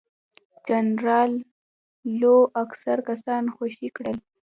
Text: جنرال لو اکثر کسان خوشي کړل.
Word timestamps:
جنرال 0.67 1.31
لو 2.19 2.35
اکثر 2.63 2.97
کسان 3.09 3.43
خوشي 3.55 3.87
کړل. 3.95 4.17